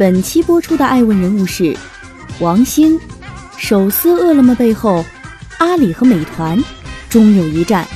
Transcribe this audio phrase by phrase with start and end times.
[0.00, 1.76] 本期播出的爱问人物是
[2.40, 2.98] 王兴，
[3.58, 5.04] 手撕饿了么背后，
[5.58, 6.58] 阿里和美团
[7.10, 7.86] 终有一战。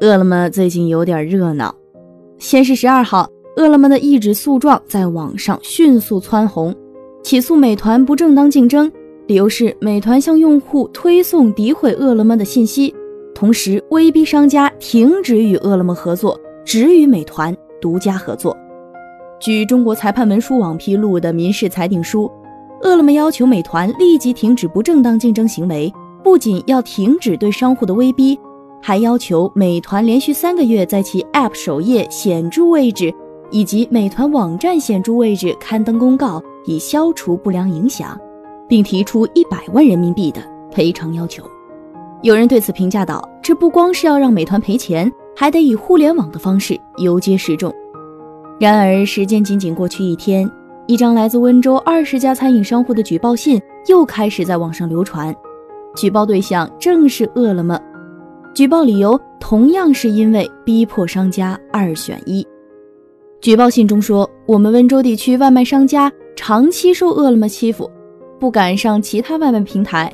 [0.00, 1.72] 饿了么最近有点热闹。
[2.40, 6.74] 先是十二号，饿了么的一纸诉状在网上迅速蹿红，
[7.22, 8.90] 起诉美团不正当竞争，
[9.28, 12.92] 理由是美团向用户推送诋毁饿了么的信息，
[13.34, 18.56] 同时威逼商家停止与饿了么合作，只与美团独家合作。
[19.40, 22.30] 据中国裁判文书网披露的民事裁定书，
[22.82, 28.38] 饿了么要求美团立即停止不正当竞争行为，不仅要停止对商户的威逼。
[28.80, 33.12] 还要求美团连续三个月在其 App 首页显著位置
[33.50, 38.18] 以及美团网站显著位置刊登公告，以消除不良影响，
[38.68, 41.42] 并提出一百万人民币的赔偿要求。
[42.24, 47.70] 有人对此评价道：“这不光是要让美团赔钱，还得以互联网的方式游街示众。”
[48.58, 50.50] 然而，时间仅仅过去一天，
[50.86, 55.36] 一张来自温州二十家餐饮商户的举报信又开始在网上流传，
[55.94, 57.78] 举报对象正是饿了么。
[58.54, 62.42] 举报理由同样是因为逼迫商家二选一。
[63.42, 67.90] 举报信中说，我们温州地区外卖商家长期受饿了么欺负，
[68.40, 70.10] 不敢上其他外卖平台。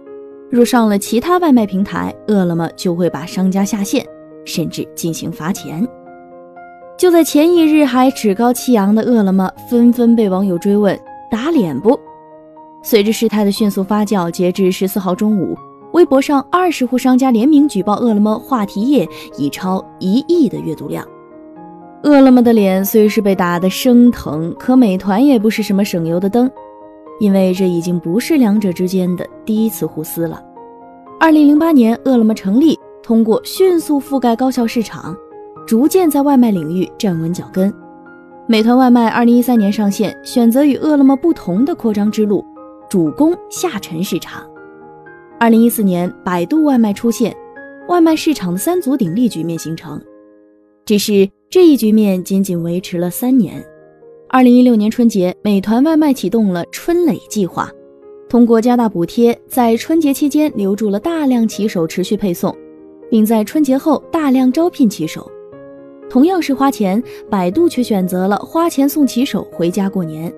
[0.50, 4.04] 若上了其他外卖平台，饿了么就会把商家下线，
[4.44, 5.86] 甚至进行罚钱。
[6.98, 10.98] 就在前一日还趾高气扬的饿了么，纷纷被网友追问
[11.30, 11.98] 打脸不？
[12.82, 15.56] 随着事态的迅速发酵，截至十四号中午。
[15.92, 21.06] 微博上二十户商家联名举报饿了么，话题页已超一亿的阅读量。
[22.02, 26.50] 饿了么的脸虽是被打得生疼，可美团也不是什么省油的灯，
[27.20, 30.42] 因为这已经不是两者之间的第一次互撕了。
[31.20, 35.14] 二零零八年，饿了么成立，通过迅速覆盖高校市场，
[35.66, 37.72] 逐渐在外卖领域站稳脚跟。
[38.48, 42.44] 美团外卖二零一三年上线，选择与饿了么不同的扩张之路，
[42.88, 44.42] 主攻下沉市场。
[45.38, 47.36] 二零一四年，百度外卖出现，
[47.88, 50.02] 外卖市场的三足鼎立局面形成。
[50.86, 53.62] 只是这一局面仅仅维持了三年。
[54.32, 57.68] 二零一六年春节，美团外卖启动了春蕾计划，
[58.28, 62.56] 通过加大补贴，在春节期间留住了大量骑手持续配送，
[63.10, 65.28] 并在春节后大量招聘骑手。
[66.08, 70.32] 同样是花钱，百度却选择了花钱送骑手回家过年。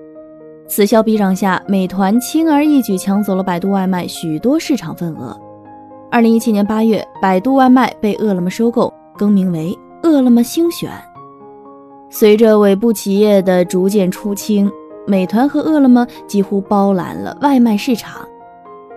[0.67, 5.39] 此消彼长下，美团轻而易举抢走了百度外卖许多市场份额。
[6.09, 10.89] 二零一七年八月，百度外卖被饿了么收购，更名为饿了么星选。
[12.15, 14.71] 随着尾部企业的逐渐出清，
[15.07, 18.21] 美团和饿了么几乎包揽了外卖市场。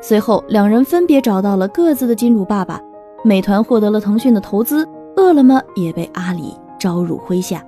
[0.02, 2.78] 随后，两人分别找到了各自的金主爸爸，
[3.24, 7.64] 美团获得了腾讯的投资，饿了么也被阿里招入麾下。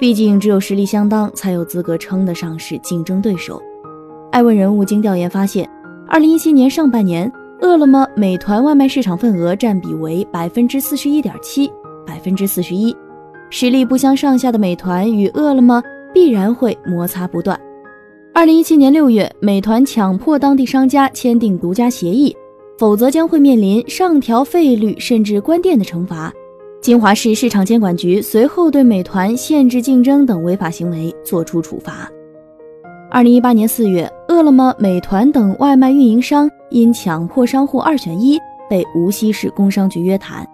[0.00, 3.62] 毕竟，只有实力相当，才有资格称得上是竞争对手。
[4.32, 5.64] 爱问人物经调研发现，
[6.08, 11.72] 二零一七年上半年，饿了么、美团外卖市场份额占比为百分之四十一点七、
[12.04, 12.92] 百分之四十一。
[13.54, 17.60] 实力不相上下的美团与饿了么必然会摩擦不断。
[18.32, 22.34] 二零一七年六月，美团强迫当地商家签订独家协议，
[22.78, 26.32] 否则将会面临上调费率甚至关店的惩罚。
[26.80, 32.10] 金华市市场监管局随后对美团限制竞争等违法行为作出处罚。
[33.10, 38.38] 二零一八年四月，饿了么、美团等外卖运营商因强迫商户二选一，
[38.70, 40.48] 被无锡市工商局约谈。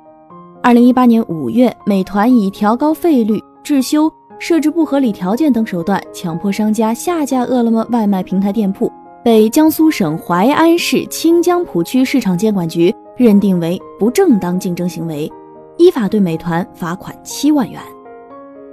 [0.68, 4.00] 二零一八年五月，美团以调高费率、滞销、
[4.38, 8.92] 设置不合理条件等手段，强迫商家下架饿了么外卖平台店铺，
[9.24, 15.32] 被江苏省淮安市清江浦区市场监管局认定为不正当竞争行为。
[15.78, 17.80] 依法对美团罚款七万元。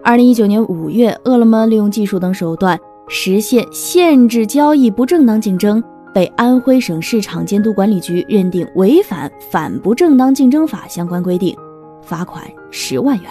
[0.04, 2.78] 二零一九年五月，饿了么利用技术等手段
[3.08, 5.82] 实现限制交易不正当竞争，
[6.14, 11.56] 被安徽省市场监督管理局认定违反《反不正当竞争法》相关规定，
[12.06, 13.30] 罚款十万元。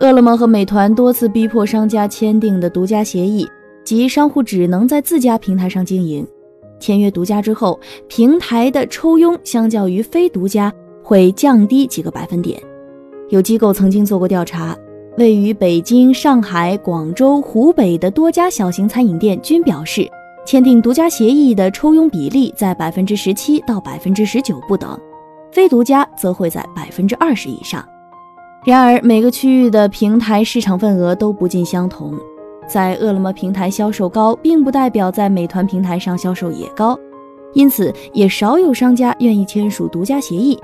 [0.00, 3.46] 饿了么和美团多次逼迫商家签订的独家协议，
[3.84, 6.26] 即商户只能在自家平台上经营。
[6.78, 7.78] 签约独家之后，
[8.08, 10.72] 平台的抽佣相较于非独家
[11.02, 12.58] 会降低几个百分点。
[13.28, 14.74] 有机构曾经做过调查，
[15.18, 20.08] 位于北京、上海、广州、湖北的多家小型餐饮店均表示，
[20.46, 24.98] 签订独家协议的抽佣比例在百分之十七到百分之十九不等，
[25.52, 26.64] 非独家则会在
[27.00, 27.82] 百分之二十以上。
[28.62, 32.12] 然而，每个区域的平台市场份额都不尽相同，
[32.68, 36.98] 在饿了么平台销售高，并不代表在美团平台上销售也高，
[37.54, 40.60] 因此也少有商家愿意签署独家协议。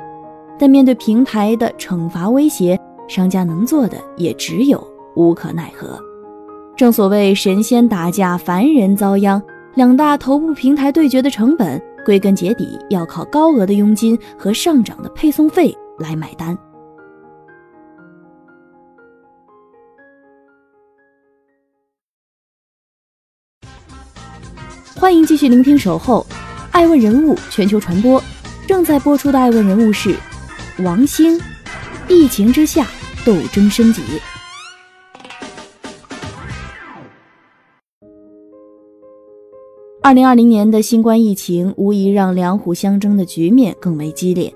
[0.58, 2.78] 但面对平台的惩罚威胁，
[3.08, 5.98] 商家能做的也只有无可奈何。
[6.76, 9.42] 正所谓神仙打架，凡人遭殃。
[9.74, 16.56] 两大头部平台对决的成本，归根结底要靠高额的佣金和上涨的配送费来买单。
[24.98, 26.26] 欢迎继续聆听《守候》，
[26.72, 28.20] 爱问人物全球传播，
[28.66, 30.16] 正在播出的爱问人物是
[30.82, 31.38] 王兴。
[32.08, 32.86] 疫情之下，
[33.24, 34.02] 斗争升级。
[40.02, 44.54] 二零二零年的新冠疫情无疑让两虎相争的局面更为激烈，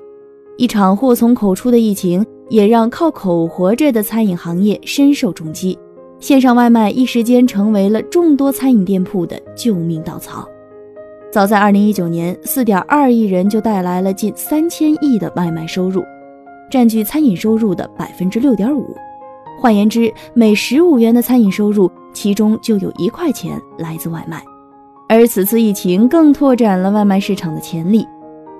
[0.60, 5.78] 一场祸从口出的疫情也让靠口活着的餐饮行业深受重击。
[6.18, 10.46] 线上外卖一时间成为了众多餐饮店铺的救命稻草。
[11.32, 16.04] 早在二零一九年，四点二亿人就带来了近三千亿的外卖收入，
[16.70, 18.94] 占据餐饮收入的百分之六点五。
[19.58, 24.44] 换言之，每十五元的餐饮收入，其中就有一块钱来自外卖。
[25.08, 28.06] 而此次疫情更拓展了外卖市场的潜力。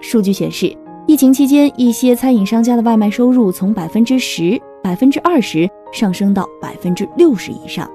[0.02, 0.74] 数据显示，
[1.10, 5.68] 疫情期间，一些餐饮商家的外卖收入从百分之十、百分之二十。
[5.90, 7.90] 上升到百分之六十以上，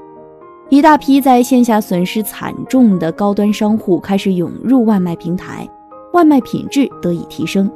[0.68, 5.66] 一大批在线下损失惨重的高端商户开始涌入外卖平台，
[6.12, 7.72] 外卖品质得以提升。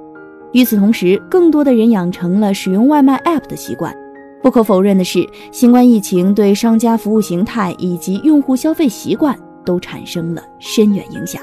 [0.51, 3.95] 与此同时，更多的人养成了使用外卖 App 的习惯。
[4.43, 9.33] 不可否认的是，新冠疫情对商家服务形态以及用户消费习惯
[9.63, 11.41] 都产生了深远影响。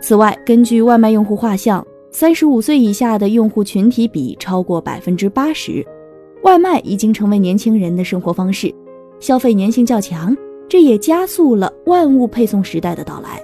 [0.00, 5.84] 此外，根据外卖用户画像，三十五岁以下的用户群体比超过百分之八十。
[6.42, 8.74] 外卖已经成为年轻人的生活方式，
[9.20, 10.36] 消费粘性较强，
[10.68, 13.40] 这也加速了万物配送时代的到来。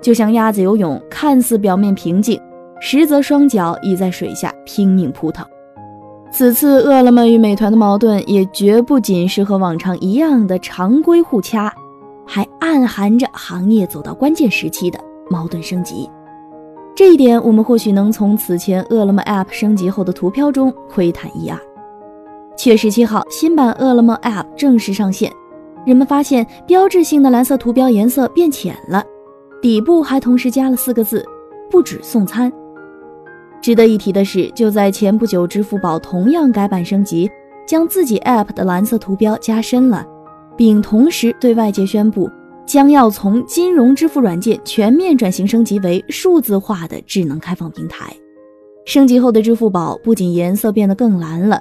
[0.00, 2.40] 就像鸭子游泳，看似表面平静，
[2.80, 5.44] 实则双脚已在水下拼命扑腾。
[6.32, 11.70] 此次饿了么与美团的矛盾，也绝不仅是和往常一样的常规互掐，
[12.24, 14.98] 还暗含着行业走到关键时期的
[15.28, 16.08] 矛盾升级。
[16.94, 21.58] 这一点，我们或许能从此前饿了么 App 升级后的图标中窥探一二。
[22.56, 25.32] 七月十七号，新版饿了么 App 正式上线，
[25.86, 29.02] 人们发现标志性的蓝色图标颜色变浅了，
[29.62, 31.24] 底部还同时加了四个字
[31.70, 32.52] “不止送餐”。
[33.62, 37.30] 值得一提的是，就在前不久，支付宝同样改版升级，
[37.66, 40.04] 将自己 App 的蓝色图标加深了，
[40.54, 42.28] 并同时对外界宣布，
[42.70, 48.14] 将要从金融支付软件全面转型升级为数字化的智能开放平台。
[48.84, 51.60] 升级后的支付宝不仅颜色变得更蓝了。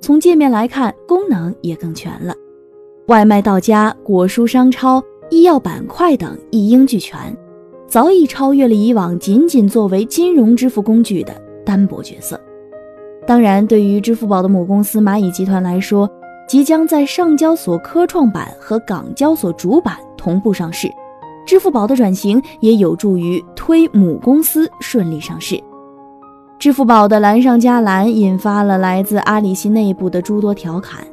[0.00, 2.34] 从界面来看，功能也更全了，
[3.08, 7.36] 外卖到家、果蔬商超、医药板块等一应俱全，
[7.86, 12.40] 早已超越了以往仅仅作为金融支付工具的单薄角色。
[13.26, 16.10] 当然，对于支付宝的母公司蚂蚁集团来说，
[16.48, 20.92] 即将在上交所科创板和港交所主板同步上市，
[21.46, 25.56] 支付宝的转型也有助于推母公司顺利上市。
[26.58, 31.06] 支付宝的蓝上加蓝引发了来自阿里系内部的诸多调侃。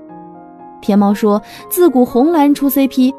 [0.82, 1.40] 天猫说
[1.70, 3.14] 自古红蓝出 CP，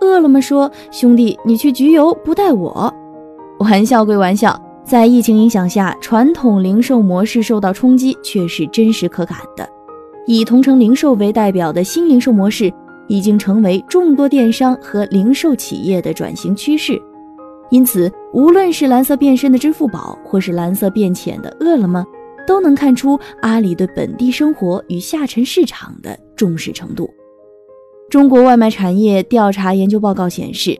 [0.00, 2.94] 饿了么说兄弟你去局游不带我。
[3.58, 9.68] 玩笑归玩笑，在疫情影响下，传统零售模式受到冲击却是真实可感的。
[10.24, 12.72] 以同城零售为代表的新零售模式，
[13.12, 16.98] 已经成为众多电商和零售企业的转型趋势。
[17.68, 22.02] 因此，无论是蓝色变深的支付宝，或是蓝色变浅的饿了么，
[22.46, 27.12] 都能看出阿里对本地生活与下沉市场的重视程度。
[28.08, 30.74] 中国外卖产业调查研究报告显示，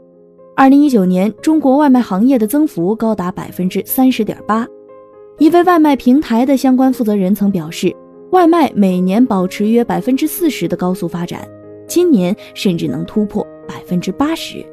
[0.56, 4.66] 二零一九年中国外卖行业的增幅高达百分之三十点八。
[5.38, 7.94] 一位外卖平台的相关负责人曾表示，
[8.30, 11.46] 外卖每年保持约百分之四十的高速发展，
[11.92, 14.64] 今年甚至能突破百分之八十。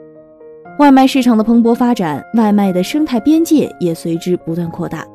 [0.80, 5.06] 外卖市场的蓬勃发展，外卖的生态边界也随之不断扩大。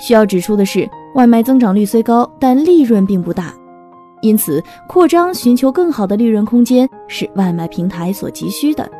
[0.00, 3.54] 需要指出的是，外卖增长率虽高，但利润并不大，
[4.22, 8.90] 因此扩张寻求更好的利润空间是外卖平台所急需的。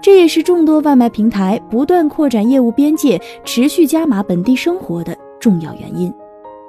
[0.00, 6.14] 这也是众多外卖平台不断扩展业务边界、持续加码本地生活的重要原因。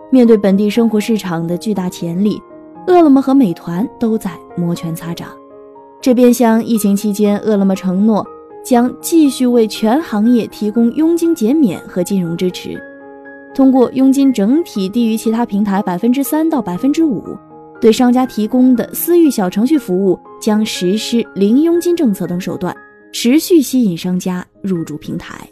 [0.10, 2.42] 面对本地生活市场的巨大潜力，
[2.90, 5.30] 饿了么和美团都在摩拳擦掌。
[6.02, 8.26] 这便像疫情期间，饿了么承诺
[8.66, 12.82] 将继续为全行业提供佣金减免和金融支持，
[13.54, 17.24] 通过佣金整体低于其他平台百分之三到百分之五，
[17.80, 22.76] 对商家提供的私域小程序服务将实施零佣金政策等手段，
[23.14, 25.48] 持续吸引商家入驻平台。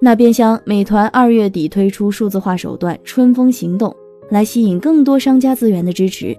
[0.00, 3.94] 那便像美团二月底推出数字化手段“春风行动”，
[4.30, 6.36] 来吸引更多商家资源的支持。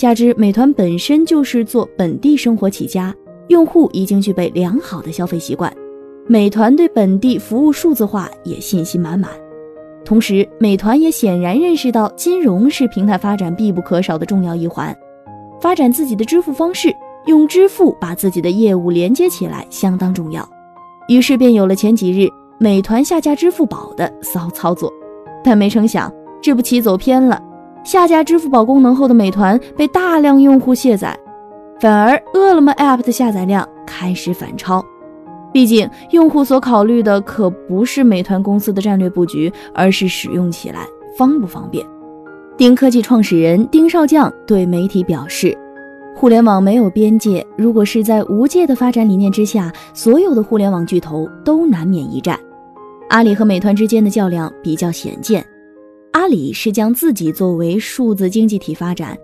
[0.00, 3.14] 加之美团本身就是做本地生活起家，
[3.48, 5.70] 用户已经具备良好的消费习惯，
[6.26, 9.30] 美团对本地服务数字化也信心满满。
[10.02, 14.96] 同时，美团也显然认识到金融是平台发展必不可少的重要一环，
[15.60, 16.90] 发展自己的支付方式，
[17.26, 20.48] 用支付把自己的业务连接起来相当重要。
[21.08, 22.26] 于是便有了前几日
[22.58, 24.90] 美团下架支付宝的骚操作，
[25.44, 27.38] 但没成想这步棋走偏了。
[27.84, 31.18] 下架支付宝功能后的美团被大量用户卸载，
[31.80, 34.84] 反而饿了么 App 的下载量开始反超。
[35.52, 40.86] 毕竟用户所考虑的可不是美团公司的战略布局，而是使用起来
[41.18, 41.84] 方不方便。
[42.56, 45.56] 丁科技创始人丁少将对媒体表示
[46.14, 52.38] ：“互联网没有边界，如果是在无界的发展理念之下，所有的互联网巨头都难免一战。
[53.08, 55.44] 阿里和美团之间的较量比较显见。”
[56.12, 59.16] 阿里是将自己作为数字经济体发展，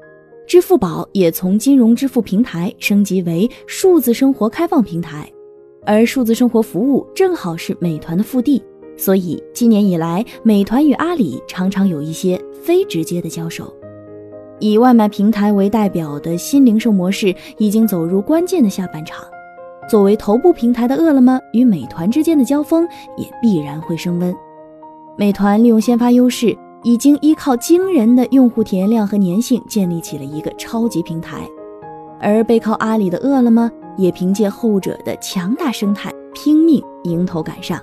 [0.46, 5.28] 支付宝也从金融支付平台升级为数字生活开放平台，
[5.84, 8.62] 而数字生活服务正好是美团的腹地，
[8.96, 13.74] 所以今年以来，美团与阿里常常有一些非直接的交手。
[14.60, 19.24] 以外卖平台为代表的新零售模式已经走入关键的下半场，
[19.90, 24.32] 作为头部平台的饿了么与美团之间的交锋也必然会升温。
[25.18, 26.56] 美团利用先发优势。
[26.82, 31.48] 已经依靠惊人的用户体验量和粘性建立起了一个超级平台，
[32.20, 37.80] 而背靠阿里的饿了么也凭借后者的强大生态拼命迎头赶上。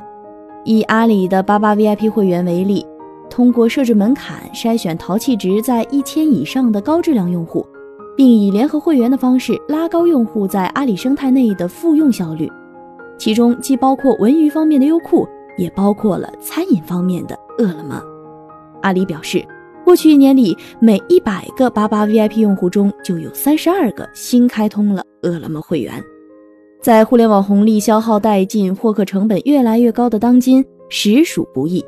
[0.63, 2.85] 以阿里的八八 VIP 会员为例，
[3.29, 7.65] 通过设置门槛筛选淘气值在一千以上的高质量用户，
[8.15, 12.49] 并以联合会员的方式拉高用户在阿里生态内的复用效率，
[13.17, 18.01] 其中既包括文娱方面的优酷，也包括了餐饮方面的饿了么。
[18.83, 19.43] 阿里表示，
[19.83, 26.03] 过去一年里，每一百个八八 VIP 用户中就有三十二个新开通了饿了么会员。
[26.81, 31.83] 在互联网红利消耗殆尽、获客成本越来越高的当今，实属不易。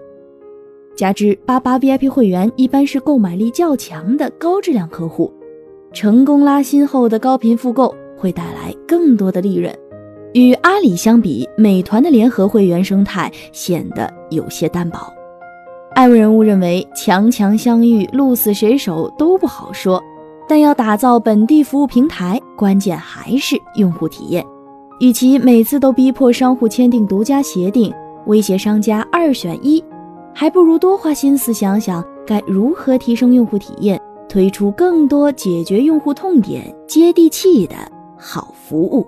[0.96, 5.32] 加之八八 VIP 会员一般是购买力较强的高质量客户，
[5.92, 9.74] 成功拉新后的高频复购会带来更多的利润。
[10.34, 14.98] 与阿里相比，美团的联合会员生态显得有些单薄。
[15.96, 20.04] 爱问人物认为，强强相遇，鹿死谁手都不好说。
[20.46, 24.46] 但要打造本地服务平台，关键还是用户体验。
[25.00, 27.94] 与其每次都逼迫商户签订独家协定，
[28.26, 29.82] 威胁商家二选一，
[30.34, 37.76] 还不如多花心思想想该如何提升用户体验，推出更多解决用户痛点、接地气的
[38.18, 39.08] 好服务。